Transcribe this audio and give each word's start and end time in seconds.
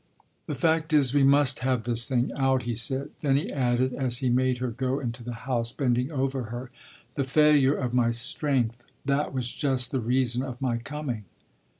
"The 0.47 0.55
fact 0.55 0.93
is 0.93 1.13
we 1.13 1.21
must 1.21 1.59
have 1.59 1.83
this 1.83 2.07
thing 2.07 2.31
out," 2.35 2.63
he 2.63 2.73
said. 2.73 3.11
Then 3.21 3.37
he 3.37 3.51
added 3.51 3.93
as 3.93 4.17
he 4.17 4.29
made 4.29 4.57
her 4.57 4.71
go 4.71 4.99
into 4.99 5.23
the 5.23 5.33
house, 5.45 5.71
bending 5.71 6.11
over 6.11 6.45
her, 6.45 6.71
"The 7.13 7.23
failure 7.23 7.75
of 7.75 7.93
my 7.93 8.09
strength 8.09 8.83
that 9.05 9.31
was 9.31 9.51
just 9.51 9.91
the 9.91 9.99
reason 9.99 10.41
of 10.41 10.59
my 10.59 10.77
coming." 10.77 11.25